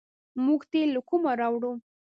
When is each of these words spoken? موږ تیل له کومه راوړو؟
موږ 0.45 0.61
تیل 0.71 0.89
له 0.95 1.01
کومه 1.09 1.31
راوړو؟ 1.41 1.73